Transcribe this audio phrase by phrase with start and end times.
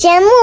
[0.00, 0.39] 节目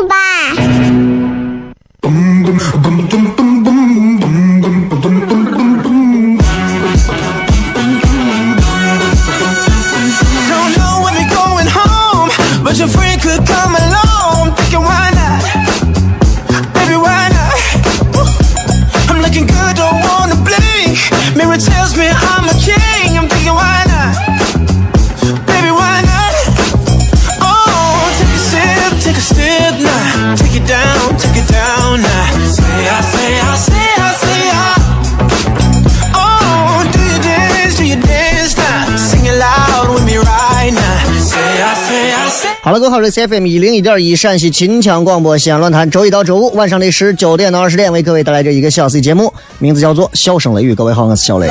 [43.10, 43.16] 吧。
[43.16, 50.74] 好了，各位好，这是 FM 一零一点一陕西秦腔广播西安论坛，周一到周五晚上的十九点到二十点，为各位带来这一个小时的节目，名字叫做《笑声雷雨》。
[50.76, 51.50] 各位好，我是小雷。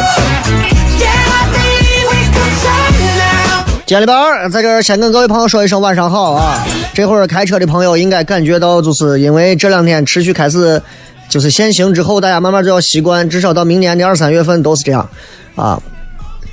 [3.87, 6.67] 今天礼拜二，在这儿先跟各位朋友说一声晚上好啊！
[6.93, 10.83] 这会儿开车的朋友应该感觉到，就是因为这两天持续开始
[11.29, 15.09] 就是限行之后，大家慢慢就要习惯，至少到明年的二三月份都是这样
[15.55, 15.81] 啊，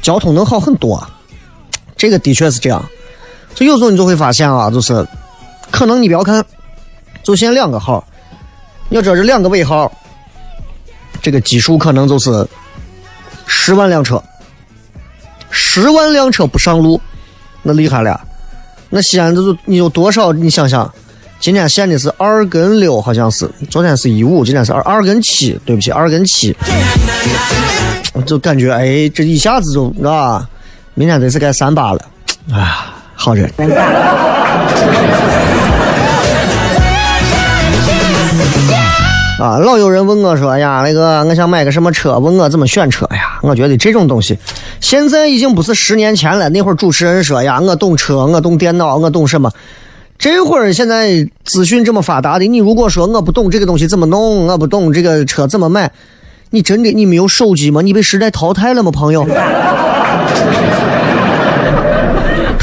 [0.04, 1.04] 交通能好很多，
[1.98, 2.86] 这个的确是这样。
[3.56, 5.06] 就有时候你就会发现啊，就是
[5.70, 6.44] 可能你不要看，
[7.22, 8.04] 就限两个号，
[8.90, 9.92] 你要知道这两个尾号，
[11.22, 12.46] 这个基数可能就是
[13.46, 14.22] 十万辆车，
[15.52, 17.00] 十万辆车不上路，
[17.62, 18.20] 那厉害了。
[18.90, 20.34] 那西安就你有多少？
[20.34, 20.92] 你想想，
[21.40, 26.56] 今天限的是二跟六，好像是昨天是一五，今天是二二跟七，对不起，二跟七，
[28.26, 30.50] 就感觉哎，这一下子就啊，
[30.96, 32.00] 明天得是该三八了，
[32.52, 32.86] 哎。
[33.24, 33.50] 好人
[39.40, 39.58] 啊！
[39.60, 42.20] 老有人问我说：“呀，那个我想买个什么车？
[42.20, 44.38] 问我怎么选车？”呀，我觉得这种东西
[44.82, 46.50] 现在已经不是十年前了。
[46.50, 49.50] 那会儿主持人说：“呀，我懂车，我懂电脑，我懂什么？”
[50.20, 55.90] 这会儿现在资讯这么发达的，你如果说我不懂这个东西怎么弄，我不懂这个车怎么买，
[56.50, 57.82] 你真的你没有手机吗？
[57.82, 59.26] 你被时代淘汰了吗，朋友？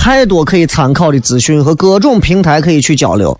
[0.03, 3.39] 太多可以参考的资讯和各种平台可以去交流，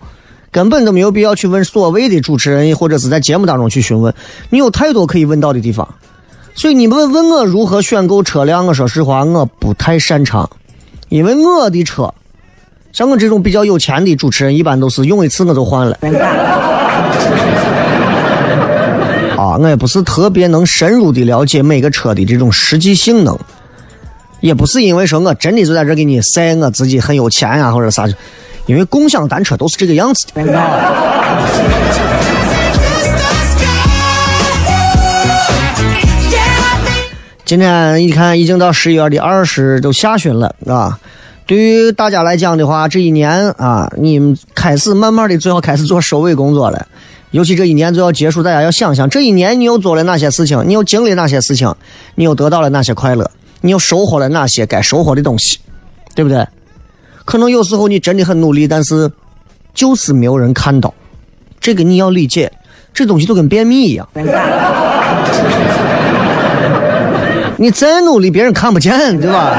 [0.51, 4.13] 根本都没有必要去问所谓的主持人或者是在节目当中去询问。
[4.51, 5.95] 你有太多可以问到的地方，
[6.53, 10.47] 所以你们问我如何选购车辆，我说实话我不太擅长，
[11.09, 12.13] 因为我的车，
[12.93, 15.97] 像我这种比较有钱的主持人，一般都是用一次我就换了。
[19.35, 23.35] 啊，我也不是特别能深入的了解每个车的这种实际性能。
[24.41, 28.07] 也不是因为说我真的就在这给你晒我自己很有钱呀，或者啥，
[28.65, 30.41] 因为共享单车都是这个样子的。
[37.45, 40.99] 今天一看，已经到十一月的二十，都下旬了，啊。
[41.45, 46.87] 对于大家来讲的话，这一年啊，你们开始慢慢的最好开始做收尾工作了。
[47.31, 51.75] 尤其这一年就要结束，大家要想想这一年你又做了哪些事情，你又经历哪些事情，
[52.15, 53.29] 你又得到了哪些快乐。
[53.61, 55.59] 你又收获了哪些该收获的东西，
[56.13, 56.45] 对不对？
[57.23, 59.09] 可能有时候你真的很努力，但是
[59.73, 60.93] 就是没有人看到。
[61.59, 62.51] 这个你要理解，
[62.93, 64.09] 这东西就跟便秘一样。
[67.57, 69.55] 你再努力，别人看不见，对吧？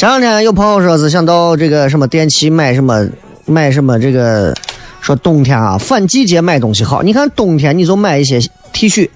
[0.00, 3.06] 前两天有朋友说是想到这个什么电器买什么
[3.44, 4.54] 买什么这个，
[5.02, 7.02] 说冬天啊反季节买东西好。
[7.02, 8.40] 你看冬天你就买一些
[8.72, 9.10] T 恤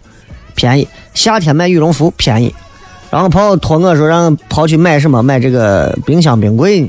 [0.55, 2.55] 便宜，夏天买羽绒服便宜。
[3.09, 6.87] 然后朋友托我说让跑去买什么买这个冰箱冰柜，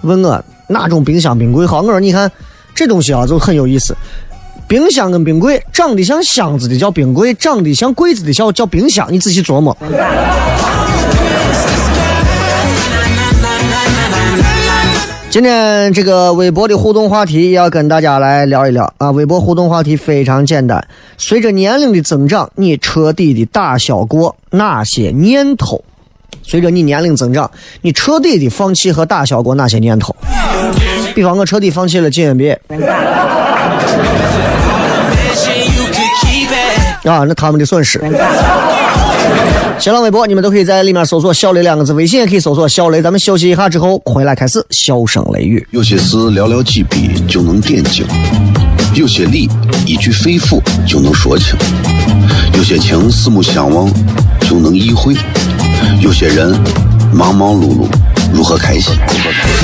[0.00, 1.82] 问我哪种冰箱冰柜好。
[1.82, 2.32] 我说你看
[2.74, 3.94] 这东西啊就很有意思。
[4.66, 9.06] 冰箱跟冰柜长得像箱子的叫冰柜，长得像柜子的叫叫冰箱。
[9.12, 9.76] 你仔细琢磨。
[15.32, 19.10] 今天这个微博的互动话题要跟大家来聊一聊啊！
[19.12, 20.86] 微博互动话题非常简单，
[21.16, 25.82] 随着年龄的增长，你彻底的打消过哪些念头？
[26.42, 27.50] 随着你年龄增长，
[27.80, 30.14] 你彻底的放弃和打消过哪些念头？
[31.14, 32.50] 比方我彻底放弃了精英币。
[37.04, 37.98] 啊，那他们的损失。
[39.82, 43.02] 新浪微博，你们都可以在里面搜索“小雷”两个字，微信也可以搜索“小雷”。
[43.02, 45.66] 咱们休息一下之后回来开始，笑声雷雨。
[45.72, 48.06] 有些事寥寥几笔就能点睛，
[48.94, 49.48] 有些理
[49.84, 51.58] 一句肺腑就能说清，
[52.54, 53.92] 有些情四目相望
[54.42, 55.16] 就能意会，
[56.00, 56.56] 有些人
[57.12, 57.88] 忙忙碌碌
[58.32, 58.94] 如何开心？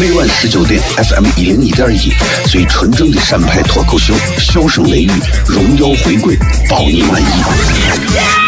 [0.00, 2.12] 每晚十九点，FM 一零一点一，
[2.48, 5.10] 最纯正的陕派脱口秀，笑声雷雨，
[5.46, 6.36] 荣耀回归，
[6.68, 8.47] 保你满意。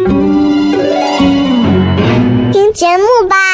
[2.69, 3.50] 节目吧。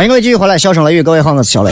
[0.00, 1.70] 欢迎各位继续回来，笑声雷雨，各位好，我是小雷。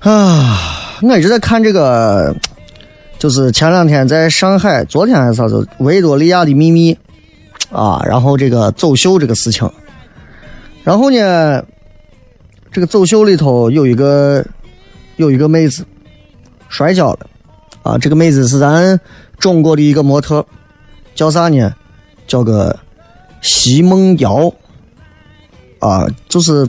[0.00, 2.34] 啊，我一直在看这个，
[3.18, 6.96] 就是前两天在上海，昨天还是啥子，《维多利亚的秘密》
[7.78, 9.70] 啊，然后这个走秀这个事情，
[10.82, 11.62] 然后呢？
[12.70, 14.44] 这个走秀里头有一个
[15.16, 15.84] 有一个妹子
[16.68, 17.26] 摔跤了
[17.82, 17.96] 啊！
[17.98, 19.00] 这个妹子是咱
[19.38, 20.44] 中国的一个模特，
[21.14, 21.74] 叫啥呢？
[22.26, 22.78] 叫个
[23.40, 24.52] 奚梦瑶
[25.78, 26.06] 啊！
[26.28, 26.68] 就是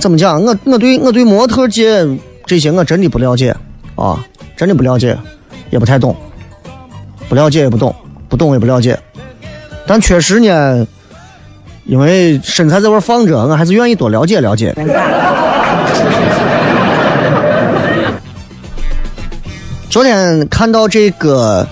[0.00, 0.42] 怎么讲？
[0.42, 2.06] 我我对我对模特界
[2.44, 3.54] 这些我真的不了解
[3.96, 4.24] 啊，
[4.56, 5.18] 真的不了解，
[5.70, 6.14] 也不太懂，
[7.28, 7.94] 不了解也不懂，
[8.28, 8.98] 不懂也不了解，
[9.86, 10.86] 但确实呢。
[11.86, 14.74] 因为身材在这放着，我还是愿意多了解了解。
[19.88, 21.66] 昨天看到这个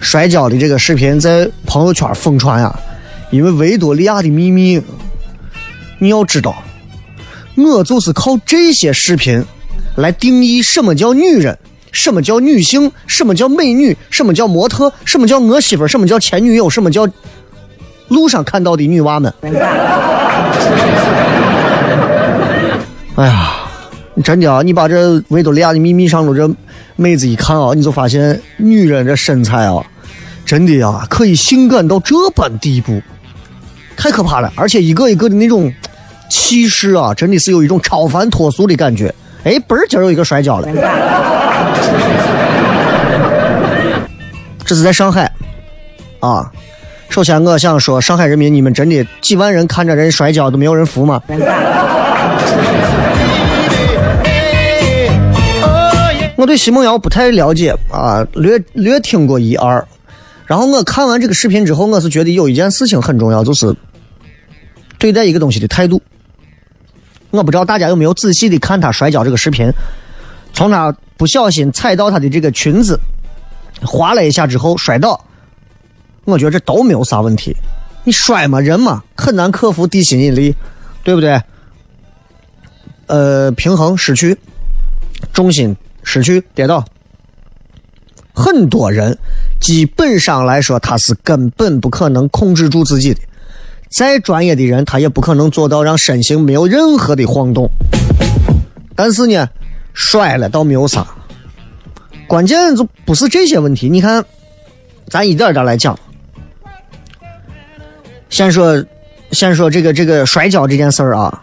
[0.00, 2.72] 摔跤的这个视频在朋友圈疯传呀，
[3.30, 4.80] 因为维多利亚的秘密，
[5.98, 6.62] 你要知道，
[7.56, 9.44] 我就是靠这些视频
[9.96, 11.58] 来定义什么叫女人，
[11.90, 17.08] 什么叫女性，什么叫美女，什么叫模特，什么叫我媳妇，什么叫前女友，什么叫。
[18.10, 19.32] 路上看到的女娃们，
[23.16, 23.52] 哎呀，
[24.24, 24.62] 真的啊！
[24.62, 26.50] 你把这《维多利亚的秘密》上路这
[26.96, 29.84] 妹子一看啊，你就发现女人这身材啊，
[30.44, 33.00] 真的呀，可以性感到这般地步，
[33.96, 34.52] 太可怕了！
[34.56, 35.72] 而且一个一个的那种
[36.28, 39.14] 气势啊，真的是有一种超凡脱俗的感觉。
[39.44, 40.68] 哎，嘣儿，今儿有一个摔跤了。
[44.64, 45.32] 这是在上海，
[46.18, 46.50] 啊。
[47.10, 51.20] 首先，我想说，上海人民，你们真的几万人看着人摔跤都没有人扶吗？
[56.36, 59.84] 我对奚梦瑶不太了解啊，略略听过一二。
[60.46, 63.74] 然后我看完这个视频之后，我是觉得有一件事情很重要，就是
[64.96, 66.00] 对待一个东西的态度。
[67.30, 69.68] 我不知道大家有没有仔细的看她摔跤这个视频，
[70.52, 72.98] 从她不小心踩到她的这个裙子，
[73.82, 75.20] 滑了一下之后摔倒。
[76.24, 77.56] 我觉得这都没有啥问题，
[78.04, 80.54] 你摔嘛，人嘛，很难克服地心引力，
[81.02, 81.40] 对不对？
[83.06, 84.38] 呃，平衡失去，
[85.32, 86.84] 重心失去，跌倒。
[88.32, 89.18] 很多人
[89.60, 93.20] 基本上来说，他是根本不可能控制住自己的。
[93.88, 97.68] 再专业的人，他也不可能做到让身形没有任何的晃动。
[98.94, 99.48] 但是呢，
[99.92, 101.06] 摔了倒没有啥，
[102.28, 103.88] 关键就不是这些问题。
[103.88, 104.24] 你看，
[105.08, 105.98] 咱一点点来讲。
[108.30, 108.82] 先说，
[109.32, 111.42] 先说这个这个摔跤这件事儿啊。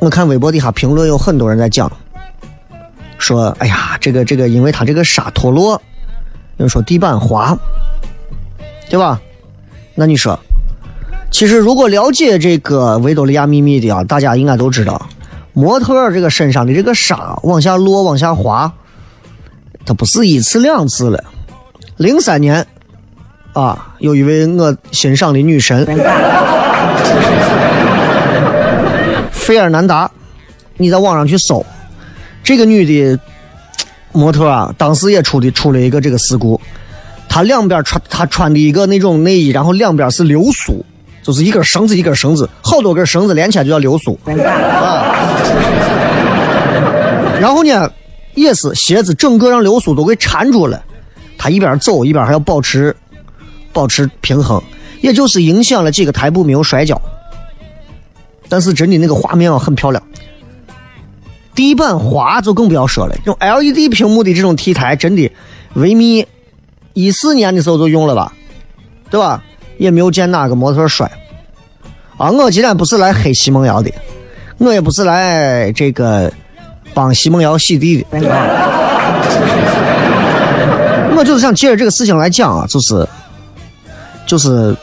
[0.00, 1.92] 我看微博底下评论有很多人在讲，
[3.18, 5.72] 说：“哎呀，这个这个，因为他这个沙脱落，
[6.56, 7.56] 有人说地板滑，
[8.88, 9.20] 对吧？
[9.94, 10.40] 那你说，
[11.30, 15.06] 其实如果了解这个维多利亚秘密的啊，大家应该都知道，
[15.52, 18.72] 模特这个身上的这个沙往下落、往下滑，
[19.84, 21.22] 它不是一次两次了。
[21.98, 22.66] 零三年。”
[23.52, 25.84] 啊，有一位我欣赏的女神，
[29.32, 30.08] 费尔南达，
[30.76, 31.66] 你在网上去搜，
[32.44, 33.18] 这个女的
[34.12, 36.60] 模特啊，当时也出的出了一个这个事故，
[37.28, 40.84] 她两边穿她穿的一个那种内衣，然后两边是流苏，
[41.22, 44.30] 就是一根绳子一根绳子，好多根绳子连起来就叫流苏啊。
[47.40, 47.90] 然后呢，
[48.34, 50.80] 也是鞋子整个让流苏都给缠住了，
[51.36, 52.94] 她一边走一边还要保持。
[53.72, 54.62] 保持平衡，
[55.00, 57.00] 也就是影响了几个台步没有摔跤，
[58.48, 60.02] 但是真的那个画面啊很漂亮。
[61.54, 65.30] 地板滑就更不要说了，用 LED 屏幕的这种 T 台真的，
[65.74, 66.26] 维密
[66.94, 68.32] 一四年的时候就用了吧，
[69.10, 69.42] 对吧？
[69.76, 71.10] 也没有见哪个模特摔。
[72.16, 73.90] 啊，我今天不是来黑奚梦瑶的，
[74.58, 76.32] 我也不是来这个
[76.94, 78.06] 帮奚梦瑶洗地的，
[81.16, 83.06] 我就是想借着这个事情来讲啊，就是。
[84.30, 84.76] 就是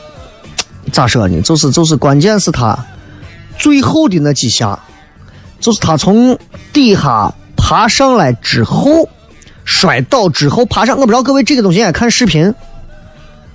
[0.92, 1.40] 咋说呢？
[1.40, 2.78] 就是就是，关键是他
[3.58, 4.78] 最后的那几下，
[5.58, 6.38] 就是他从
[6.70, 9.08] 底下爬上来之后
[9.64, 10.98] 摔倒之后爬上。
[10.98, 12.54] 我不知道各位这个东西爱看视频，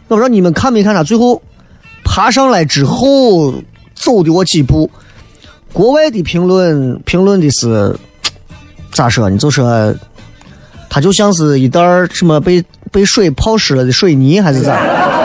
[0.08, 1.40] 我不知道你们看没看他最后
[2.04, 3.54] 爬上来之后
[3.94, 4.90] 走的我几步。
[5.72, 7.96] 国外的评论评论的是
[8.92, 9.38] 咋说呢？
[9.38, 9.94] 就说
[10.90, 11.80] 他就像是一袋
[12.12, 15.22] 什么被被水泡湿了的水泥，还是咋？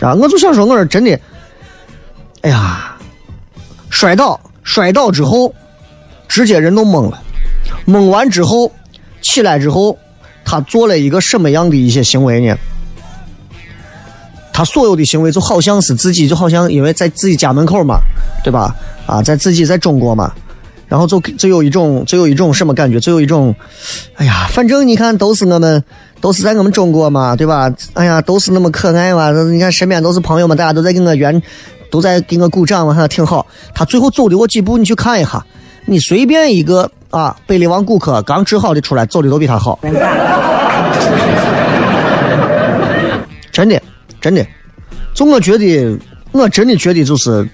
[0.00, 0.14] 啊！
[0.14, 1.18] 我就想说，我说真的，
[2.42, 2.96] 哎呀，
[3.90, 5.54] 摔倒，摔倒之后，
[6.26, 7.22] 直接人都懵了。
[7.86, 8.72] 懵完之后，
[9.20, 9.98] 起来之后，
[10.44, 12.56] 他做了一个什么样的一些行为呢？
[14.52, 18.00] 他所有的行为就好像是自己，就好像因为在自己家门口嘛，
[18.42, 18.74] 对吧？
[19.06, 20.32] 啊，在自己在中国嘛，
[20.90, 23.00] 然后就就有一种，就有一种什么感觉？
[23.00, 23.54] 就有一种，
[24.16, 25.82] 哎呀，反正你看，都是我们。
[26.20, 27.74] 都是在我们中国嘛，对吧？
[27.94, 29.30] 哎呀，都是那么可爱嘛！
[29.30, 31.42] 你看身边都是朋友嘛，大家都在给我圆，
[31.90, 33.46] 都在给我鼓掌嘛，还挺好。
[33.74, 35.42] 他最后走的我几步，你去看一下，
[35.86, 39.78] 你随便一个啊，贝利王顾客刚治好的出来，走的都比他好。
[43.50, 43.80] 真的，
[44.20, 44.46] 真的，
[45.14, 45.98] 就我觉得，
[46.32, 47.48] 我真的觉得就是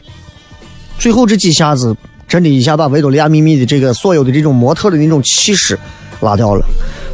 [0.98, 1.96] 最后这几下子，
[2.36, 5.78] 真的一下把维多利亚秘密的这个所有的这种模特的那种气势
[6.20, 6.62] 拉掉了。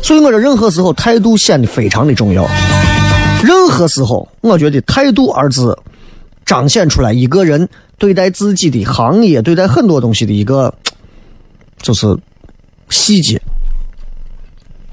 [0.03, 2.45] 所以我说，任何时候态度显得非常的重要。
[3.45, 5.79] 任何时候，我觉得“态度”二字
[6.45, 10.75] 彰显出来一个人对待自己的行业、对待很多东西的一个
[11.81, 12.19] 就是
[12.91, 13.41] 细节。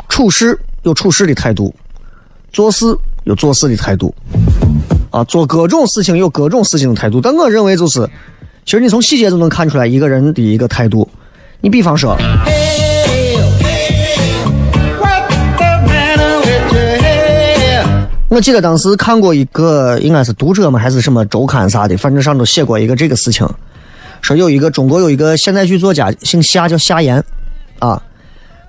[0.10, 1.74] 处事有处事的态度，
[2.54, 2.86] 做事
[3.24, 4.14] 有做事的态度，
[5.10, 7.20] 啊，做各种事情有各种事情的态度。
[7.20, 8.08] 但我认为，就是
[8.70, 11.10] 其实你从细节都能看出来一个人的一个态度。
[11.60, 12.16] 你比方说。
[18.28, 23.50] 我记得当时看过一个，应该是读者嘛，还是什么周刊啥的，反正上头写过一个这个事情，
[24.22, 27.24] 说有一个中国有一个现代剧作家，姓夏，叫夏言，
[27.80, 28.00] 啊，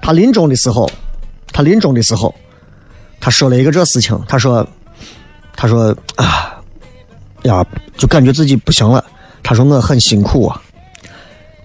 [0.01, 0.91] 他临终的时候，
[1.53, 2.35] 他临终的时候，
[3.21, 4.67] 他说了一个这事情，他说，
[5.55, 6.59] 他说啊，
[7.43, 7.63] 呀，
[7.99, 9.05] 就感觉自己不行了，
[9.43, 10.63] 他说我很辛苦啊，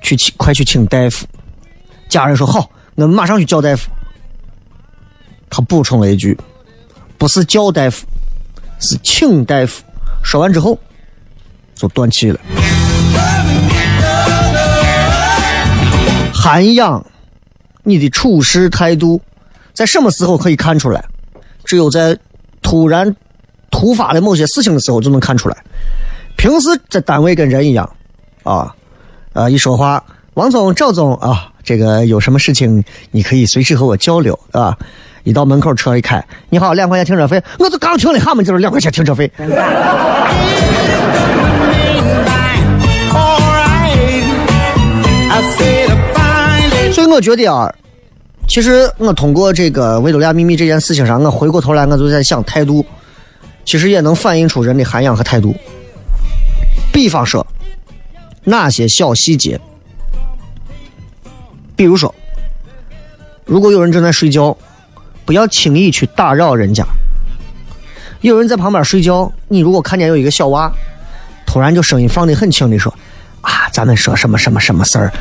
[0.02, 1.26] 去请，快去请大夫。
[2.10, 3.90] 家人说好，我们马上去叫大夫。
[5.50, 6.38] 他补充了一句
[7.18, 8.06] ：“不是叫大夫，
[8.80, 9.84] 是请大夫。”
[10.24, 10.78] 说完之后，
[11.76, 12.40] 就断气了。
[16.34, 17.06] 涵养
[17.84, 19.22] 你的处事态度，
[19.74, 21.04] 在什么时候可以看出来？
[21.64, 22.18] 只有在
[22.62, 23.16] 突然
[23.72, 25.58] 突发的某些事情的时候就能看出来。
[26.38, 27.90] 平时在单位跟人一样，
[28.44, 28.74] 啊，
[29.34, 30.04] 呃，一说话，
[30.36, 34.78] 王总、赵总啊，这个有什么事情你可以随时和我交流，啊。
[35.24, 39.32] 一到门口，车一开，你好，两块钱停车费，我就刚停了哈嘛，就是两块钱停车费。
[46.94, 47.74] 所以我觉得啊，
[48.48, 52.86] 其实我通过这个维多利亚秘密这件事情上，我回过头来我就在想，态度
[53.66, 55.56] 其实也能反映出人的涵养和态度。
[56.96, 57.46] 比方说，
[58.46, 59.60] 哪些小细节？
[61.76, 62.16] 比如说，
[63.44, 64.56] 如果有人正在睡觉，
[65.26, 66.86] 不要轻易去打扰人家。
[68.22, 70.72] 有人在旁边睡觉，你如果看见有一个小娃，
[71.46, 72.90] 突然就声音放得很轻的说
[73.44, 75.12] ：“啊，咱们说什么什么什么事儿，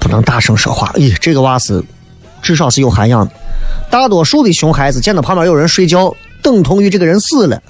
[0.00, 1.84] 不能大声说话。”咦，这个娃是
[2.40, 3.32] 至少是有涵养的。
[3.90, 7.62] 大多数的熊孩子见到旁边有人睡觉，等同于这个人死了。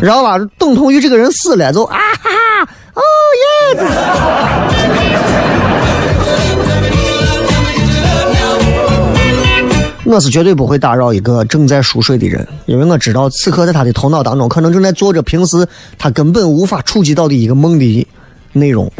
[0.00, 3.02] 然后吧，等同于这个人死了，就啊哈哈，哦
[3.74, 3.80] 耶！
[10.06, 15.66] 我是绝对不会打扰一个正在熟睡的人，因为我知道此刻在他的头脑当中，可能正在做着平时
[15.98, 18.06] 他根本无法触及到的一个梦的
[18.52, 18.92] 内容。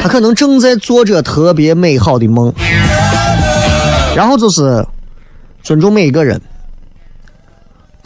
[0.00, 2.50] 他可能正在做着特别美好的梦。
[4.16, 4.84] 然后就是
[5.62, 6.40] 尊重每一个人。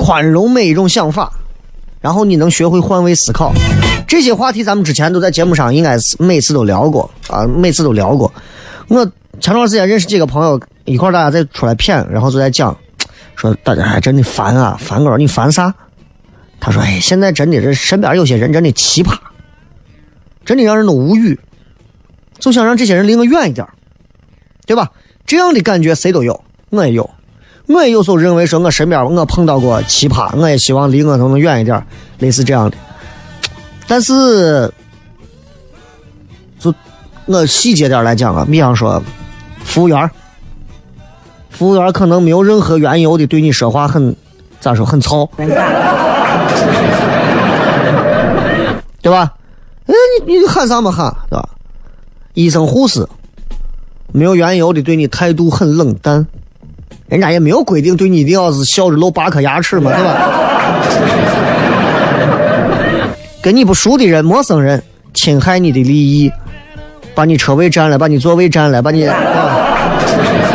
[0.07, 1.33] 宽容每一种想法，
[2.01, 3.53] 然后你能学会换位思考。
[4.07, 8.33] 这些话题咱们之前都在节目上应该是每次都聊过啊，每次都聊过。
[8.87, 9.05] 我
[9.41, 12.79] 前段时间认识几个朋友，一块大家在出来谝，然后就在讲，
[13.35, 15.75] 说大家还真的烦啊，烦哥你烦啥？
[16.61, 19.13] 他说哎，现在真的这身边有些人真的奇葩，
[20.45, 21.37] 真的让人都无语，
[22.39, 23.67] 就想让这些人离我远一点，
[24.67, 24.93] 对吧？
[25.27, 27.11] 这样的感觉谁都有，我也有。
[27.69, 31.85] 我也有时候认为说，我身边我碰到过奇葩，我也希望离我都能远一点，
[32.21, 32.77] 类似这样的。
[33.89, 34.73] 但是，
[36.59, 36.73] 就
[37.27, 39.03] 我细节点来讲啊，比方说，
[39.65, 40.11] 服务员
[41.51, 44.15] 服务员可能没有任何缘由的对你说话很
[44.61, 45.29] 咋说很糙，
[49.03, 49.35] 对吧？
[49.87, 49.95] 哎，
[50.27, 51.49] 你你喊啥么喊，对吧？
[52.35, 53.09] 医生护士
[54.13, 56.27] 没有缘由的对你态度很冷淡。
[57.09, 60.17] 人家也没有规定对你一定要是笑着露八颗牙齿嘛，对吧？
[63.41, 64.83] 跟你不熟的人、陌生人
[65.15, 66.33] 侵害你的利益，
[67.15, 69.17] 把你车位占了，把你座位占了，把你啊，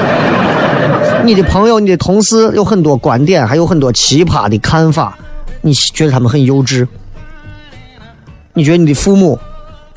[1.24, 5.18] 你的朋友、你的同事有很多观点，还有很多奇葩的看法，
[5.62, 6.86] 你觉得他们很幼稚？
[8.54, 9.40] 你觉得你的父母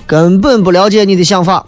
[0.07, 1.67] 根本不了解你的想法？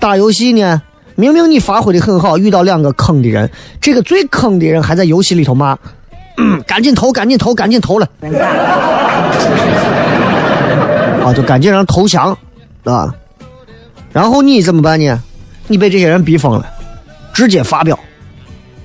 [0.00, 0.82] 打游戏呢？
[1.16, 3.50] 明明你发挥的很好，遇到两个坑的人，
[3.80, 5.78] 这个最坑的人还在游戏里头骂，
[6.66, 8.08] 赶紧投，赶紧投，赶紧投了，
[11.24, 12.36] 啊，就赶紧让投降，
[12.84, 13.14] 啊，
[14.12, 15.22] 然后你怎么办呢？
[15.68, 16.66] 你被这些人逼疯了，
[17.32, 17.98] 直接发飙，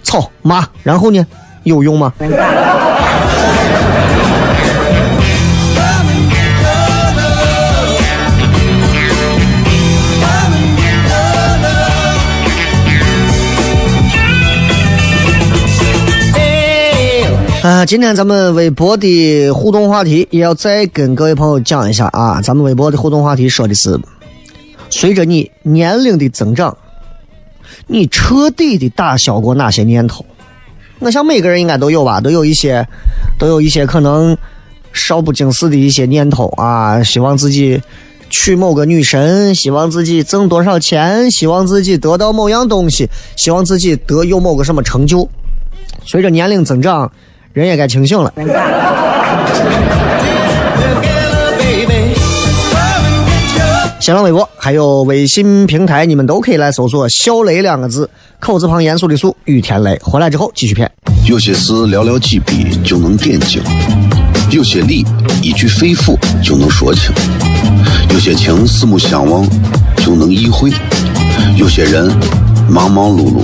[0.03, 1.25] 操骂，然后呢，
[1.63, 2.13] 有用吗？
[17.79, 22.41] 那，今天咱们微博的互动话题也要再跟各位朋友讲一下啊！
[22.41, 23.97] 咱们微博的互动话题说的是：
[24.89, 26.77] 随着你年龄的增长，
[27.87, 30.25] 你彻底的打消过哪些念头？
[30.99, 32.85] 我想每个人应该都有吧，都有一些，
[33.37, 34.37] 都有一些可能
[34.91, 37.01] 少不经事的一些念头啊！
[37.01, 37.81] 希望自己
[38.29, 45.29] 娶某个女神，希望自己挣多少钱，希望自己得到某样东西，希望自己得有某个什么成就。
[46.05, 47.09] 随着年龄增长。
[47.53, 48.33] 人也该清醒了。
[53.99, 58.09] 新浪微博还有微信平台，你们都可以来搜索“肖雷”两个字，
[58.39, 59.99] 口字旁严肃的肃，雨田雷。
[60.01, 60.89] 回来之后继续骗。
[61.27, 63.61] 有些事寥寥几笔就能点睛，
[64.49, 65.05] 有些理
[65.43, 67.13] 一句肺腑就能说清，
[68.11, 69.47] 有些情四目相望
[69.97, 70.71] 就能意会，
[71.55, 72.09] 有些人
[72.67, 73.43] 忙忙碌碌。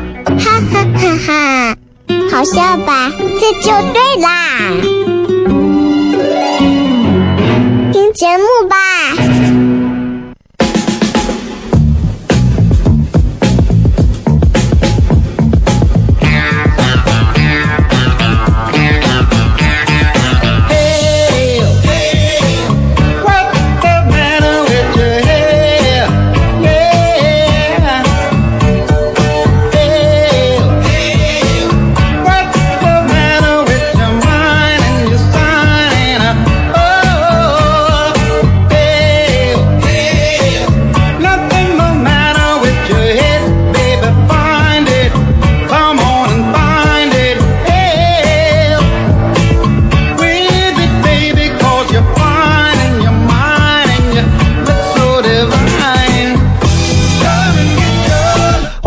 [0.43, 1.75] 哈哈哈哈！
[2.31, 3.11] 好笑吧？
[3.39, 4.27] 这就对啦。
[7.91, 8.75] 听节目吧。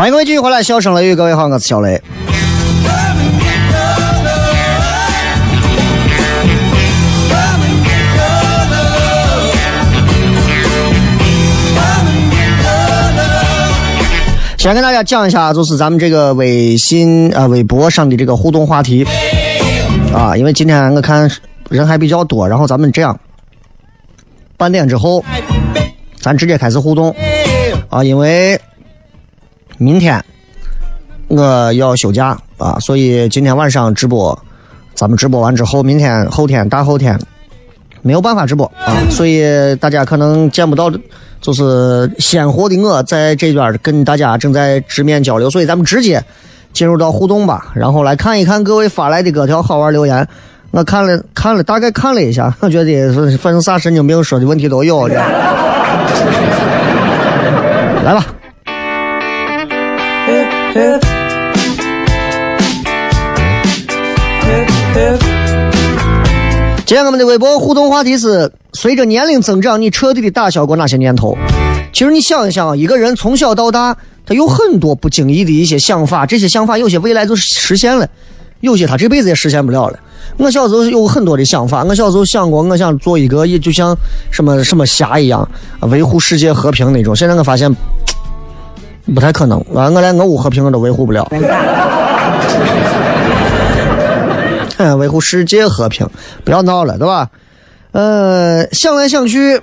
[0.05, 1.99] 欢迎各位继续回来，笑声雷雨，各位好，我是小雷。
[14.59, 19.07] 先跟大家讲一下，就是咱们这个微信啊、微博上的这个互动话题
[20.13, 21.31] 啊，因为今天我看
[21.71, 23.19] 人还比较多，然后咱们这样，
[24.59, 25.25] 半点之后，
[26.21, 27.17] 咱直接开始互动
[27.89, 28.61] 啊，因为。
[29.79, 30.23] 明天
[31.29, 34.39] 我要休假啊，所以今天晚上直播，
[34.95, 37.19] 咱们直播完之后，明天、后天、大后天
[38.03, 39.43] 没有办法直播啊，所以
[39.77, 40.93] 大家可能见不到，
[41.41, 46.23] 就是鲜活的我在这边跟大家正在直面交流，所以咱们直接
[46.73, 50.27] 进入到互动吧，然后来看一看各位发来的各条好玩留言。
[50.71, 53.09] 我看了看了，大概看了一下，我觉得
[53.39, 55.15] 反正啥神经病说的问题都有的，
[58.05, 58.27] 来吧。
[66.95, 71.37] 今天我们的微博互动话题是：随着年龄增长，你彻底的打消过哪些念头？
[71.93, 78.07] 其实你想一想，一个人从小到大，他有很多不经意的一些想法，这些想法有些未来就实现了，
[78.61, 79.99] 有些他这辈子也实现不了了。
[80.37, 83.93] 我小时候有很多的想法，我小时候想过，我想做一个也就像
[84.31, 85.49] 什么什么侠一样，
[85.81, 87.17] 维护世界和平那种。
[87.17, 87.75] 现在我发现。
[89.13, 89.91] 不太可能啊！
[89.91, 91.29] 我连我屋和平我都维护不了。
[94.99, 96.09] 维护世界和平，
[96.45, 97.29] 不要闹了，对吧？
[97.93, 99.61] 呃，想来想去，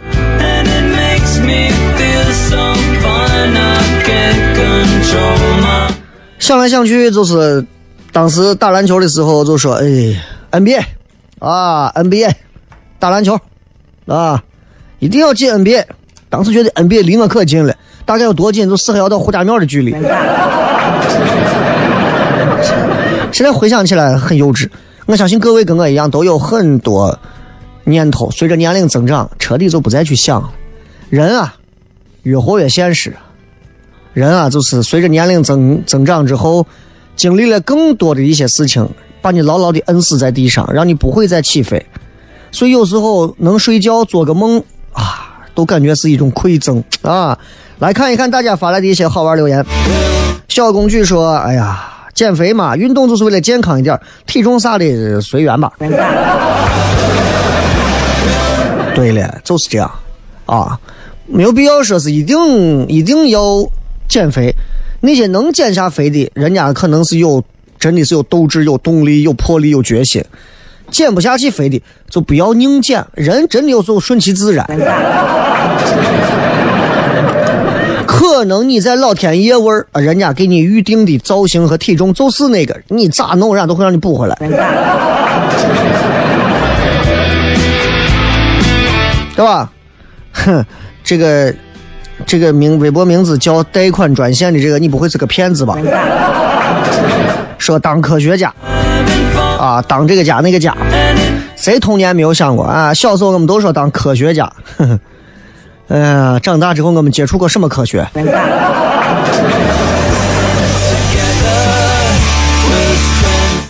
[6.40, 7.66] 想 来想去，就是
[8.12, 9.84] 当时打篮球的时候就说：“哎
[10.52, 10.82] ，NBA
[11.40, 12.32] 啊，NBA
[13.00, 13.38] 打篮球
[14.08, 14.42] 啊，
[15.00, 15.86] 一定要进 NBA。”
[16.30, 17.76] 当时觉得 NBA 离我可近了。
[18.06, 18.70] 大概有多近？
[18.70, 19.92] 就四海要到胡家庙的距离。
[23.32, 24.70] 现在回想起来很幼稚。
[25.12, 27.20] 我相信各位跟我一样都有很多
[27.84, 28.32] 念头。
[28.32, 30.50] 随着年龄增长，彻底就不再去想了。
[31.10, 31.54] 人啊，
[32.24, 33.14] 越活越现实。
[34.14, 36.66] 人啊，就是随着年龄增增长之后，
[37.18, 38.90] 经历了更多的一些事情，
[39.22, 41.86] 把你牢牢的摁死在地上，让你不会再起飞。
[42.50, 47.38] 所以有时候能睡觉做个梦啊，都感觉是一种馈赠啊。
[47.80, 49.66] 来看一看大家发来的一些好玩留言。
[50.48, 55.74] 小公举说：“哎呀，减肥嘛，运动就是为了健康一点，体重啥的随缘吧。”
[58.94, 59.92] 对了，就是这样
[60.46, 60.80] 啊，
[61.26, 63.68] 没有必要说是一定一定要
[64.08, 64.54] 减肥。
[65.00, 67.44] 那些能减下肥的，人家可能是有
[67.80, 70.24] 真的是有斗志、有动力、有魄力、有决心。
[70.92, 73.04] 减不下去肥的，就不要硬减。
[73.16, 74.64] 人真的有时候顺其自然。
[78.12, 84.36] 可能你在老天爷味儿，人家给你预定的造型和体重就是那个，你咋弄，人家都会让你补回来，
[89.34, 89.72] 对吧？
[90.34, 90.64] 哼，
[91.06, 91.54] 这个
[92.26, 95.78] 这个名微博名字叫贷款专线的这个，你不会是个骗子吧？
[97.58, 98.54] 说当科学家
[99.58, 100.76] 啊，当这个家那个家，
[101.56, 102.94] 谁童年没有想过啊？
[102.94, 105.00] 小时候我们都说当科学家，呵呵。
[105.92, 108.08] 哎呀，长大之后我们接触过什么科学？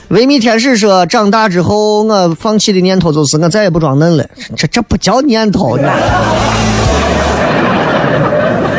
[0.09, 4.23] 维密天使说，长大之后我放弃的念头就是我再也不装嫩了。
[4.55, 5.79] 这这不叫念头。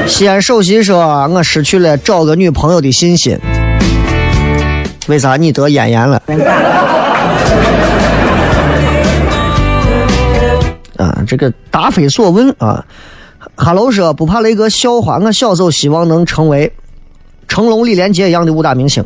[0.06, 3.36] 西安首席说，我失去了找个女朋友的信心。
[5.08, 6.22] 为啥你得咽炎了？
[10.96, 12.84] 啊，这个答非所问啊。
[13.56, 16.72] 哈喽说不怕雷哥笑话，我小时候希望能成为
[17.48, 19.04] 成龙、李连杰一样的武打明星。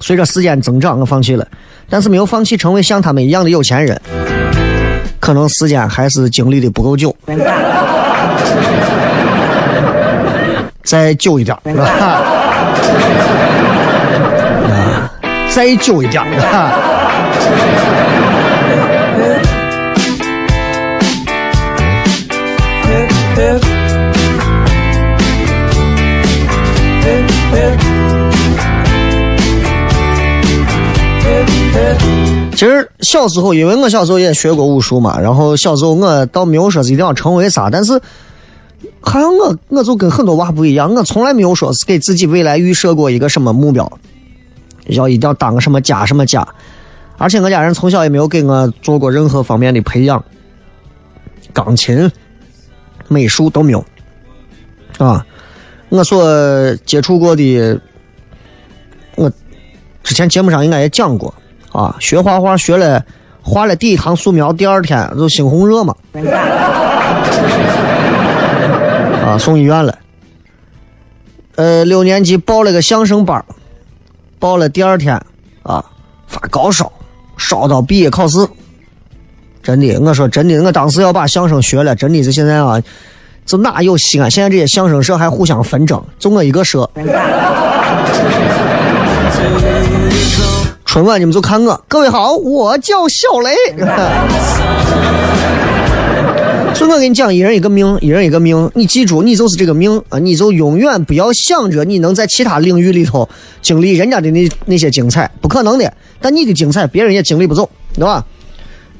[0.00, 1.46] 随着时间增长，我放弃了，
[1.88, 4.00] 但是没有放弃成为像他们一样的有钱人。
[5.20, 7.14] 可能时间还是经历的不够久，
[10.82, 12.20] 再久一点，啊，
[15.48, 16.20] 再久一点。
[32.54, 38.00] 其实小时候，因为我小时候也学过武术嘛，然后小时候我倒没有说是一定要成为啥，但是
[39.00, 43.90] 好像我我就跟很多娃不一样，我从来没有说是给自己未来预设过一个什么目标，
[44.86, 46.46] 要一定要当个什么家什么家，
[47.16, 50.22] 而且我家人从小也没有给我做过任何方面的培养，
[51.52, 52.10] 钢琴、
[53.12, 53.84] 美术都没有，
[54.98, 55.24] 啊，
[55.90, 57.78] 我所接触过的，
[59.14, 59.30] 我
[60.02, 61.32] 之前节目上应该也讲过。
[61.70, 63.02] 啊，学画画学了，
[63.40, 65.96] 画了第一堂素描，第二天就猩红热嘛，
[69.24, 69.98] 啊，送医院了。
[71.54, 73.42] 呃，六年级报了个相声班，
[74.38, 75.14] 报了第二天，
[75.62, 75.82] 啊，
[76.26, 76.92] 发高烧，
[77.38, 78.46] 烧到毕业考试。
[79.62, 82.82] 真的，我说真的，我当时要把相声学了，真的是现在啊，
[83.46, 84.30] 就哪有西安？
[84.30, 86.90] 现在这些相声社还互相纷争，就我一个社。
[90.84, 93.54] 春晚你们就看我，各位好，我叫小雷。
[96.74, 100.18] 所以我跟你讲，一人一个命，一人一个命，你记住，你就是这个命啊！
[100.18, 103.28] 你就永远不要想着你能在其他领域里头
[103.60, 105.92] 经历人家的那那些精彩，不可能的。
[106.20, 108.24] 但你的精彩，别人也经历不走，对吧？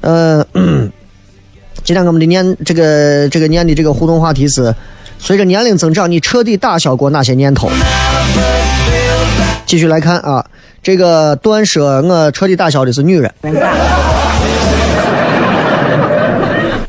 [0.03, 0.45] 呃，
[1.81, 4.75] 今天我们的念这个这个念的这个互动话题是：
[5.17, 7.69] 随着年龄增长，你彻底打消过哪些念头？
[9.65, 10.45] 继续来看啊。
[10.81, 13.33] 这个段说，我彻底打消的是女人。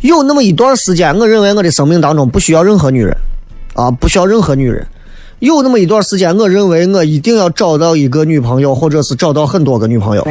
[0.01, 3.17] 有那么一段时间，我认为我的生命当中不需要任何女人，
[3.75, 4.85] 啊，不需要任何女人。
[5.39, 10.27] 有那么一段时间，我认为我一定要找到一个女朋友，或者是找到很多个女朋友。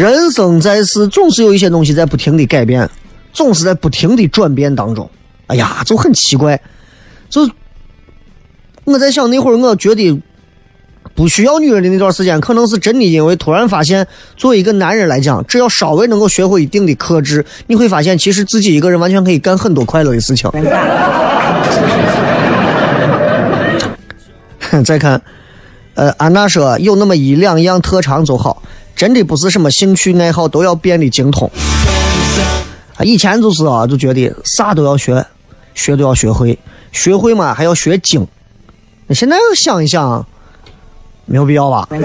[0.00, 2.88] 人生在世，总是有一些东西在不停的改变，
[3.34, 5.10] 总是在不停的转变当中。
[5.48, 6.58] 哎呀，就很奇怪，
[7.28, 7.46] 就
[8.84, 10.18] 我在想那会儿，我觉得。
[11.14, 20.50] 不需要女人的那段时间，可能是真的，因为突然发现，作为一个男人来讲，只要稍微能够学会一定的克制，你会发现，其实自己一个人完全可以干很多快乐的事情。
[24.84, 25.20] 再看，
[25.94, 28.62] 呃，安娜说有那么一两样特长就好，
[29.00, 31.50] 真的不是什么兴趣爱好都要变得精通
[32.96, 33.02] 啊。
[33.02, 35.24] 以前就是啊，就觉得啥都要学，
[35.72, 36.58] 学都要学会，
[36.92, 38.28] 学会嘛还要学精。
[39.06, 40.22] 那现在想一想。
[41.24, 41.88] 没有必要吧？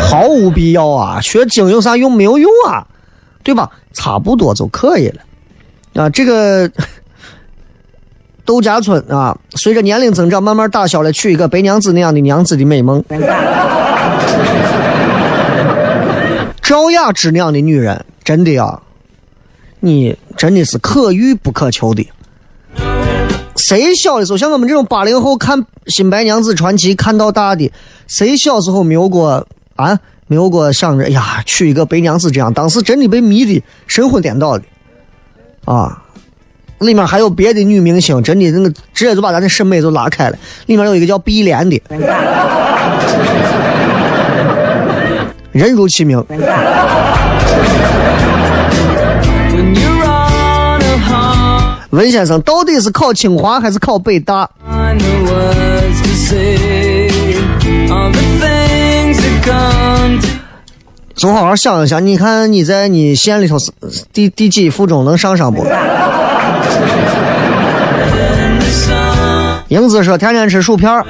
[0.00, 1.20] 毫无必要啊！
[1.20, 2.10] 学精有啥用？
[2.12, 2.84] 没有用啊，
[3.44, 3.70] 对吧？
[3.92, 5.20] 差不多就可以了。
[6.02, 6.68] 啊，这个
[8.44, 13.04] 窦家村啊，随着年龄增长，慢慢打消了娶一个白娘子那样的娘子的美梦。
[16.62, 18.80] 赵雅芝那样的女人，真的啊，
[19.80, 22.08] 你真的是可遇不可求的。
[23.56, 27.70] 谁小的时候像我们这种八零后看《新白娘子传奇》看到大的，
[28.06, 29.98] 谁小时候没有过啊？
[30.26, 34.64] 没有过想着，哎呀，娶一个白娘子这样，当时真的被迷的神魂颠倒的，
[35.66, 36.02] 啊！
[36.78, 40.38] 里面还有别的女明星，真的那个直接就把咱的审美都拉开了。
[40.66, 41.80] 里面有一个叫碧莲的，
[45.54, 46.22] 人如其名。
[51.90, 54.50] 文先生到底是考清华还是考北大？
[61.14, 63.70] 总好好想一想，你看你在你县里头是
[64.12, 65.64] 第第几附中能上上不？
[69.68, 71.04] 英子说：“天天吃薯片儿，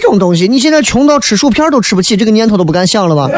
[0.00, 3.30] 这种东西，你现在穷到吃薯片都吃不起，这个念头都不敢想了吧？”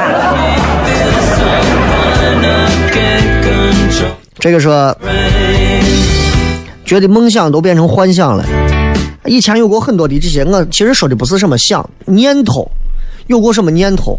[4.41, 4.97] 这个说，
[6.85, 8.45] 觉得梦想都变成幻想了。
[9.25, 12.71] 以前有过很多的这些，我其实说的不是什么想念头，
[13.27, 14.19] 有过什么念头？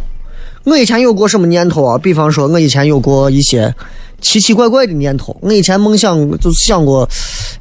[0.65, 1.97] 我以前有过什么念头啊？
[1.97, 3.73] 比方说，我以前有过一些
[4.19, 5.35] 奇奇怪怪的念头。
[5.41, 7.07] 我以前梦想就是想过，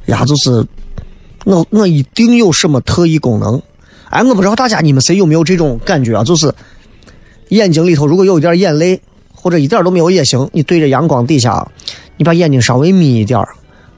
[0.07, 0.65] 呀，就是
[1.45, 3.61] 我我一定有什么特异功能。
[4.09, 6.23] 哎，我不知道大家你们谁有没有这种感觉啊？
[6.23, 6.53] 就是
[7.49, 8.99] 眼睛里头如果有一点眼泪，
[9.33, 11.67] 或者一点都没有也行，你对着阳光底下，
[12.17, 13.39] 你把眼睛稍微眯一点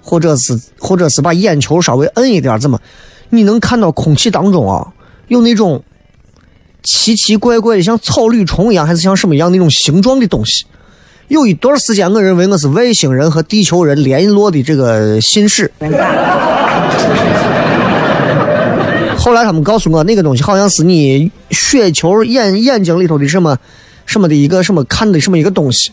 [0.02, 2.80] 或者是或者是把眼球稍微摁一点怎么？
[3.30, 4.88] 你能看到空气当中啊，
[5.28, 5.84] 有那种。
[6.84, 10.66] 奇奇怪怪的，像草履虫一样，还是像什么样那种形状的东西？
[11.28, 15.72] 有一段时间，我认为我是外星人和地球人联络的这个信使。
[19.24, 23.56] 后来他们告诉我，那个东西好像是你血球眼眼睛里头的什么
[24.08, 25.92] 什么的一个什么看的什么一个东西。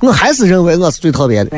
[0.00, 1.56] 我还是认为我是最特别的。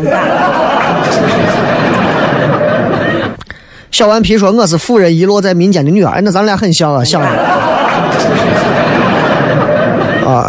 [3.90, 7.20] 小顽皮说我是富人遗落在民间的女儿，那咱俩很像啊，像。
[10.24, 10.48] 啊，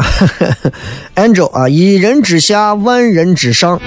[1.17, 3.81] Angel 啊，一人之下，万人之上。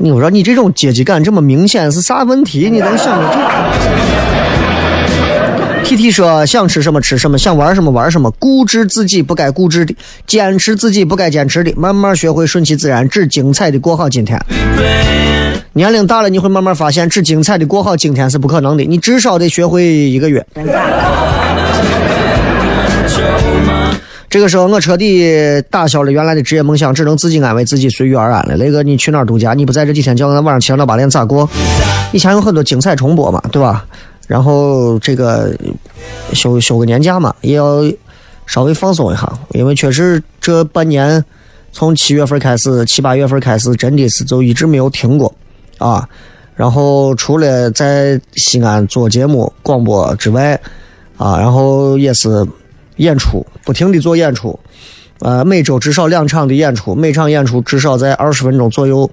[0.00, 2.70] 你说你这种阶级感这么明显是啥问题？
[2.70, 3.38] 你能想着这
[5.84, 9.94] ？T T 说想吃什么吃什么，想玩什么玩什么，固执自己不该固执的，
[10.26, 14.40] 坚持自己不该坚持的，慢慢学会顺其自然，只精彩的过好今天。
[15.74, 20.46] 年龄大了，你会慢慢发现，只精彩的过好今天是不可能的，你至少得学会一个月。
[24.32, 25.30] 这个时候，我彻底
[25.68, 28.56] 打消了原来的职业梦想，只能自己安慰自己，随遇而安了。
[28.56, 29.52] 雷哥，你去哪儿度假？
[29.52, 31.46] 你不在这几天，叫我晚上七点到八点咋过？
[32.14, 33.84] 以前有很多精彩重播嘛，对吧？
[34.26, 35.54] 然后这个
[36.32, 37.82] 休休个年假嘛，也要
[38.46, 41.22] 稍微放松一下，因为确实这半年
[41.70, 45.30] 从七月份开始，七八月份开始，真的是就一直没有停过
[45.76, 46.08] 啊。
[46.56, 50.58] 然后除了在西安做节目广播之外，
[51.18, 52.46] 啊，然后也是。
[52.96, 54.58] 演出不停的做演出，
[55.20, 59.10] 呃，每周至少两场的演出，每场演出至少在二十分钟左右，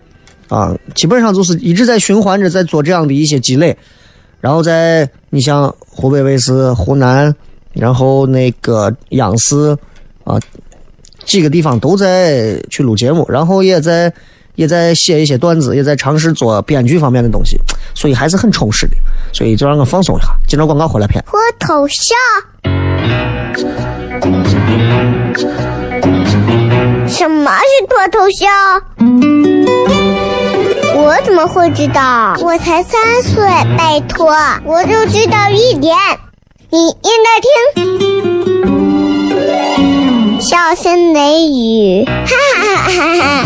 [0.48, 3.78] 啊，基本上就是一直在循环着在做这样的一些积累，
[4.42, 7.34] 然后在你像湖北卫视、湖南，
[7.74, 9.78] 然后那个央视，
[10.24, 10.40] 啊，
[11.26, 14.12] 几个地方都在去录节目，然后也在
[14.60, 17.58] 也在写一些段子，也在尝试做编剧方面的东西，
[17.96, 18.98] 所以还是很充实的，
[19.32, 20.28] 所以就让我放松一下。
[20.46, 21.24] 接着广告回来片。
[21.26, 22.18] 脱头像。
[27.08, 28.84] 什么是脱头像？
[30.98, 32.36] 我怎么会知道？
[32.42, 33.42] 我才三岁，
[33.78, 35.96] 拜托，我就知道一点。
[36.70, 37.40] 你应该
[40.36, 42.12] 听，笑声雷雨，哈
[42.58, 43.46] 哈哈哈哈！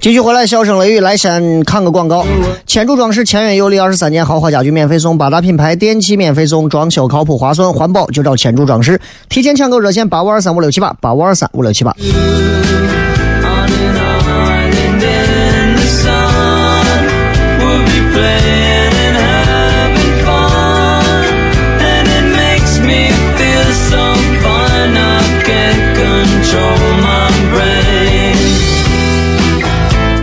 [0.00, 2.26] 继续回来，笑声雷雨来先看个广告。
[2.66, 9.00] 千柱装饰签约有礼，二十三年豪华家具免费送，八大品牌电器免费送，装修靠谱划算环保就找千柱装饰。
[9.28, 11.94] 提前抢购热线八五二三五六七八八五二三五六七八。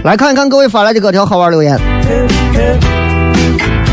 [0.03, 1.77] 来看一看各位发来的各条好玩留言。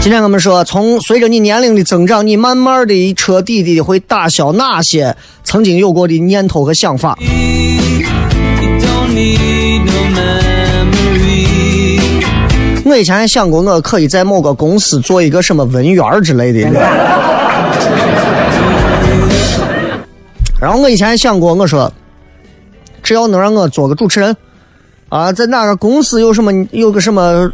[0.01, 7.18] 今天我们说，从随着你年龄的增长，你慢慢的、彻底的会打消哪些曾经有过的念头和想法。
[12.85, 16.61] 我我以前还想过，我可以在某个公司做一个什么文员之类的。
[20.59, 21.93] 然后我以前还想过，我说，
[23.07, 24.36] 只要能让我做个主持人，
[25.09, 27.48] 啊，在哪个公司有什么有个什么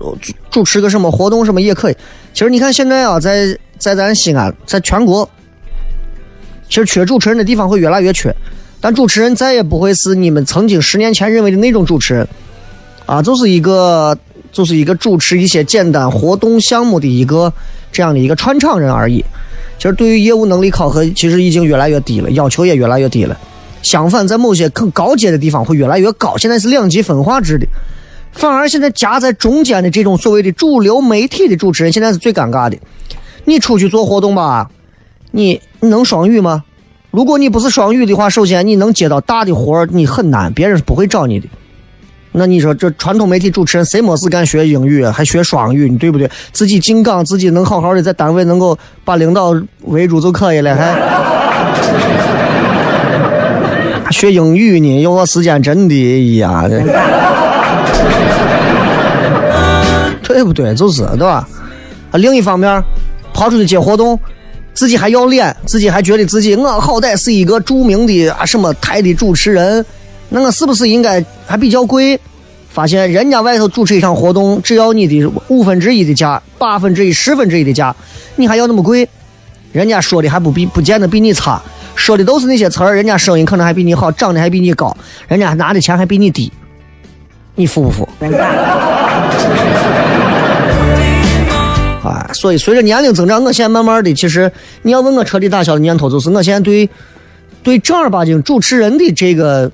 [0.51, 1.97] 主持个什么活动什么也可以。
[2.33, 5.29] 其实你看现在啊，在在咱西安，在全国，
[6.71, 8.35] 其实缺主持人的地方会越来越缺，
[8.81, 12.27] 但主持人再也不会是你们曾经十年前认为的那种主持人，
[13.05, 14.17] 啊，就是一个
[14.53, 17.53] 就是一个主持一些简单活动项目的一个
[17.93, 19.23] 这样的一个串场人而已。
[19.77, 23.39] 其实对于业务能力考核，其实已经越来越低了，要求也越来越低了。
[23.83, 26.37] 相反，在某些更高阶的地方会越来越高。
[26.39, 27.67] 现在是两极分化制的，
[28.33, 32.79] 反而现在夹在中间的这种所谓的主流媒体的主持人，现在是最尴尬的。
[33.45, 34.71] 你出去做活动吧，
[35.33, 36.65] 你你能双语吗？
[37.11, 41.47] 如果你不是双语的话，首先你能接到大的活儿，你很难，别人是不会找你的。
[42.35, 46.31] 那你说这传统媒体主持人谁没事干学英语还学双语，你对不对？
[46.53, 50.95] 自己进岗，自己能好好的在单位能够把领导围住就可以了，还
[54.13, 55.01] 学英语呢？
[55.01, 56.81] 有个时间真的呀，对
[60.45, 60.75] 不对？
[60.75, 61.49] 就是对吧？
[62.11, 62.83] 啊，另一方面，
[63.33, 64.19] 跑出去接活动，
[64.75, 69.85] 自己还要脸，自己还觉得自己我好歹是一个著名的啊什么台的主持人。
[70.29, 72.19] 那我是不是应该还比较贵？
[72.71, 77.95] 发现人家外头主持一场活动，只要你的五分之一的价、八分之一、十分之一的价，
[78.37, 79.07] 你还要那么贵？
[79.73, 81.63] 人家说的还不比不见得比你差，
[82.03, 84.97] 说的都是那些词儿，人家声音可能还比你好，长得还比你高，
[85.29, 86.53] 人家拿的钱还比你低，
[87.55, 88.09] 你服不服？
[92.03, 94.51] 啊， 所以随着年龄增长，我现在慢慢的，其实
[94.83, 96.91] 你要问我彻底打消的念头，就是我现在对
[97.63, 99.71] 对正儿八经主持人的这个。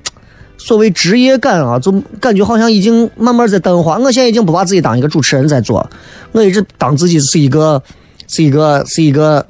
[0.61, 3.97] 所谓职业感啊，就感觉好像已经慢慢在淡化。
[3.99, 5.89] 我现在已经不把自己当一个主持人在做，
[6.33, 7.81] 我一直当自己是一个，
[8.27, 9.47] 是一个，是一个，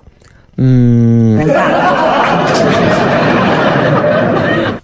[0.59, 1.39] 嗯，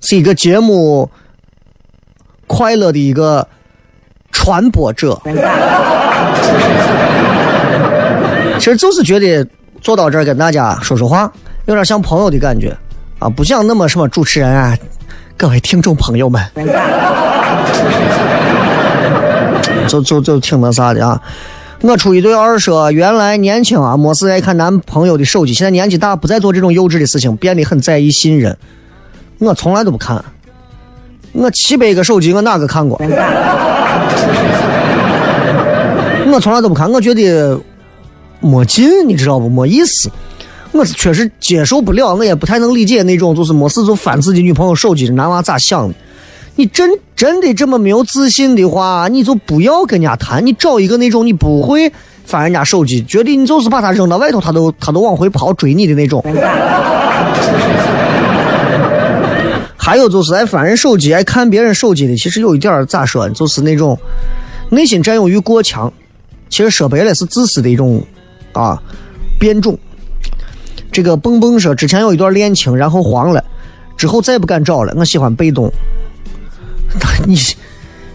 [0.00, 1.08] 是一个节目
[2.46, 3.46] 快乐的一个
[4.32, 5.20] 传播者。
[8.58, 9.46] 其实就是觉得
[9.80, 11.30] 坐到这儿跟大家说说话，
[11.66, 12.76] 有点像朋友的感觉
[13.18, 14.76] 啊，不像那么什么主持人啊。
[15.36, 16.44] 各位听众朋友们，
[19.88, 21.18] 就就就听那啥的啊！
[21.82, 28.54] 我出一对二说，原来年轻啊，没事爱看男朋友的手机，现在年纪大，不再做这种幼稚的事情，变得很在意信任。
[29.38, 30.22] 我从来都不看，
[31.32, 33.00] 我七百个手机，我哪个看过？
[36.32, 37.58] 我从来都不看，我觉得
[38.40, 39.48] 没劲，你知道不？
[39.48, 40.10] 没意思。
[40.72, 45.94] 我是确实接受不了，我也不太能理解那种就是没事就翻自己女朋友手机的男娃咋想的。
[46.56, 51.90] 你真真的这么没有自信的话，你就不要跟人家谈，你找一个那种你不会
[52.24, 56.22] 翻人家手机，觉得你就是把他扔到外头，他都他都往回跑追你的那种。
[59.76, 63.98] 还有就是爱翻人手机、爱看别人手机的，其实有一点咋说，就是那种
[64.68, 65.92] 内心占有欲过强。
[66.48, 68.04] 其实说白了是自私的一种
[68.52, 68.80] 啊
[69.38, 69.78] 变种。
[70.92, 73.42] 这个蹦蹦说，之前有一段恋情，然后黄了，
[73.96, 74.92] 之后再不敢找了。
[74.96, 75.72] 我喜欢被动。
[77.26, 77.36] 你，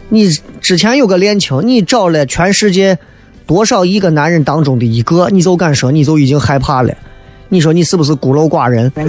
[0.09, 0.29] 你
[0.61, 2.97] 之前有个恋情，你找了全世界
[3.45, 6.93] 多少亿个男人当中的一个，你就敢说你就已经害怕了？
[7.49, 8.91] 你说你是不是孤陋寡人？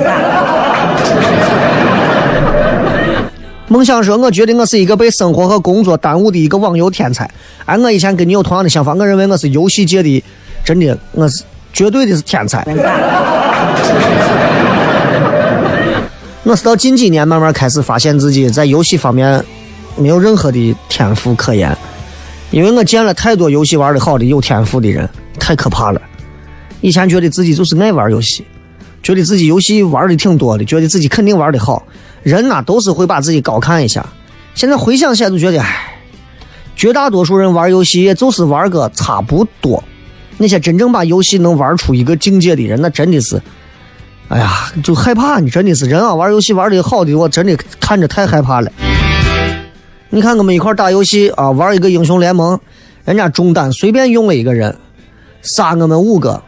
[3.68, 7.28] 梦想说，我觉得我是一个被生活和工作耽误的一个网游天才。
[7.64, 10.22] 哎，我以前跟你有同样的想法，我认为我是游戏界的，
[10.64, 11.42] 真的，我是。
[11.72, 12.64] 绝对的是天才。
[16.46, 19.44] 我是到近几年慢慢开始发现自己在游戏方面
[19.96, 21.76] 没有任何的天赋可言，
[22.52, 26.00] 因为我见了太多游戏玩的好的有天赋的人，太可怕了。
[26.82, 28.44] 以前觉得自己就是爱玩游戏，
[29.02, 31.84] 觉得自己游戏玩的挺多的，觉得自己肯定玩的好。
[32.22, 34.06] 人呐都是会把自己高看一下。
[34.54, 35.98] 现在回想起来都觉得，唉，
[36.76, 39.82] 绝大多数人玩游戏也就是玩个差不多。
[40.38, 43.42] 那些真正把游戏能玩出一个境界的人，那真的是，
[44.28, 46.12] 哎呀，就害怕你真的是人啊！
[46.12, 48.70] 玩游戏玩的好的，我真的看着太害怕了。
[50.10, 52.58] 你看我们一块打游戏啊，玩一个英雄联盟，
[53.04, 54.76] 人家中单随便用了一个人，
[55.42, 56.42] 杀我们五个，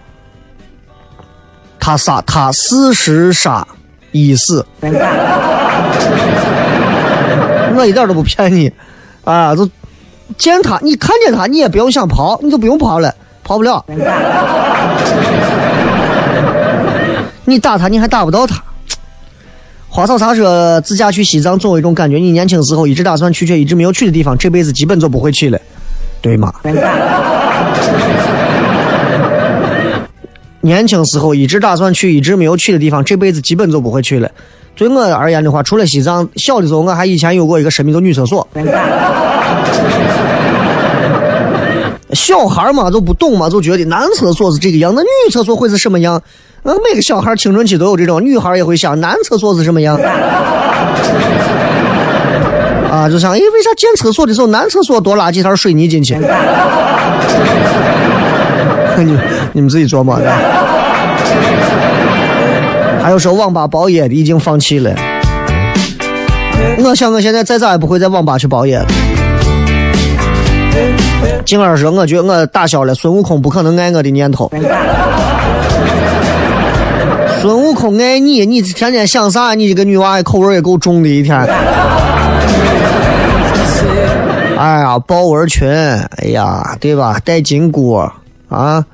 [1.78, 3.66] 他杀他四十杀
[4.10, 4.66] 一死，
[7.76, 8.72] 我一点都不骗你，
[9.22, 9.70] 啊，就
[10.36, 13.14] 见他，你看见他，你也不用想跑，你就不用跑了。
[13.44, 13.82] 跑不了，
[17.48, 18.62] 你打他你还打不到他。
[19.88, 25.58] 花草茶说自驾去西藏总有一种感觉，你年轻时候一直打算去却一直没有去的地方，这辈子基本就不会去了。
[26.20, 26.52] 对吗？
[30.60, 34.30] 年轻时候一直打算去，一直没有去的地方，这辈子基本就不会去了。
[34.76, 38.46] 对我而言的话，除了西藏，小的时候我还以前有过一个神秘的女厕所。
[42.12, 46.22] 小孩嘛都不懂嘛，就觉得男厕所是这个样，那女厕所会是什么样？
[46.62, 49.96] 那每个小孩青春期都有这种，女孩也会想男厕所是什么样。
[52.90, 56.16] 啊，就想，哎，为啥建厕所的时候男厕所多拉几条水泥进去？
[58.98, 59.16] 你
[59.52, 60.32] 你们自己琢磨的。
[63.02, 64.92] 还有说网吧包夜的已经放弃了。
[66.78, 68.86] 我想我现在再咋也不会在网吧去包夜了。
[71.44, 74.50] 静儿说，我觉得我打消了孙悟空不可能爱我的念头。
[77.40, 79.54] 孙悟空爱你，你天天想啥？
[79.54, 81.38] 你这个女娃口味也够重的一天。
[84.58, 87.18] 哎呀，豹纹裙，哎呀，对吧？
[87.24, 87.94] 带金箍
[88.48, 88.84] 啊，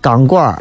[0.00, 0.56] 钢管。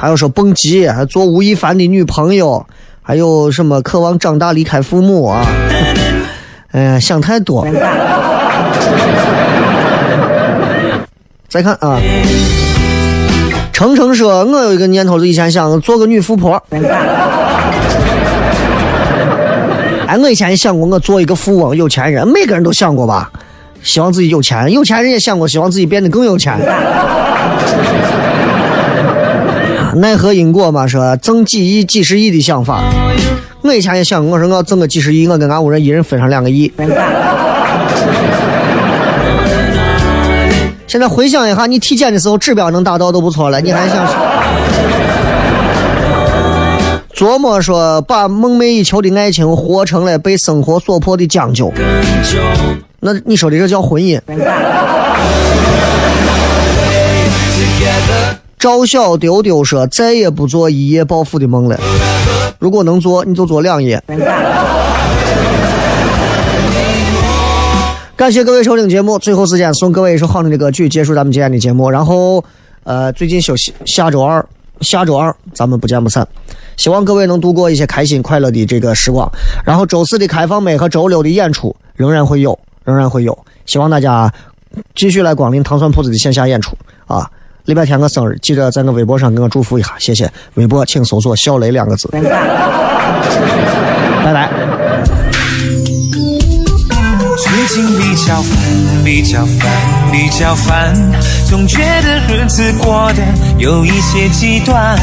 [0.00, 2.64] 还有说蹦极，还做吴亦凡的女朋友，
[3.06, 5.44] 还有什么渴望长大离开父母啊？
[6.72, 7.66] 哎呀，想太多。
[11.46, 12.00] 再看啊，
[13.74, 16.60] 程程说：“我有一个念头，是以前想做个女富婆。
[20.08, 23.30] ”哎，我以前也想过，我做一个富翁、有钱人，每个人都想过吧？
[23.82, 26.58] 希望自己有钱，有钱人也想过，希望自己变得更有钱。
[29.94, 32.82] 奈何因果嘛，说挣几亿、几十亿的想法。
[33.62, 36.70] 我以前也想，我说我要挣个几十亿，我跟俺屋人一人分上两个亿。
[40.86, 44.06] 现在回想一下，你体检的时候指标能达到都不错了，你还想？
[47.14, 51.72] 琢磨说把梦寐以求的爱情活成了被生活所迫的将就，
[53.00, 54.20] 那你说的这叫婚姻？
[58.64, 61.78] 赵小丢丢说再也不做一夜暴富的梦了，
[62.58, 64.02] 如果能做，你就做两夜。
[68.16, 71.90] 感谢各位收听节目，最后时间送各位一首好听的歌曲，结束咱们今天的节目。
[71.90, 72.42] 然后，
[72.84, 74.42] 呃，最近休息，下周二，
[74.80, 76.26] 下周二咱们不见不散。
[76.78, 79.30] 希望各位能度过一些开心快乐的这个时光。
[79.62, 83.38] 然后周四的开放麦和周六的演出仍然会有，仍然会有。
[83.66, 84.32] 希望大家
[84.94, 86.74] 继续来光临糖蒜铺子的线下演出
[87.06, 87.30] 啊！
[87.64, 90.30] 礼拜天我生日，记得在我微博上给我祝福一下，谢谢。
[90.52, 92.06] 微博请搜索“小雷”两个字。
[92.08, 92.20] 拜
[94.34, 94.50] 拜。
[97.38, 99.66] 最近比较烦，比较烦，
[100.12, 100.94] 比较烦，
[101.48, 103.22] 总觉得日子过得
[103.56, 104.98] 有一些极端。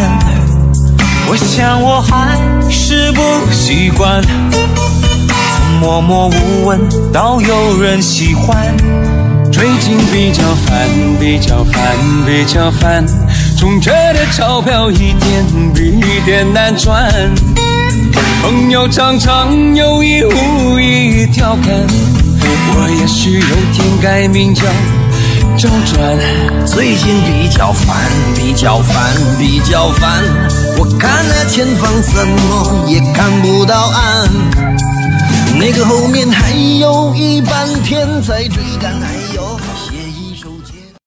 [1.31, 2.37] 我想我还
[2.69, 6.79] 是不习惯，从默默无闻
[7.11, 8.71] 到有人喜欢。
[9.51, 10.89] 最近比较烦，
[11.19, 13.05] 比较烦，比较烦，
[13.57, 15.45] 总觉得钞票一点
[15.75, 17.11] 比一点难赚。
[18.41, 21.73] 朋友常常有意无意调侃，
[22.73, 24.63] 我也许有天改名叫。
[25.57, 26.01] 周转，
[26.65, 30.23] 最近比较烦，比较烦，比较烦。
[30.79, 34.29] 我看那前方怎么也看不到岸，
[35.59, 39.20] 那个后面还有一半天在追赶，还。